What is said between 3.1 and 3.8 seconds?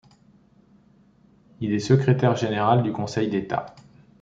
d'État.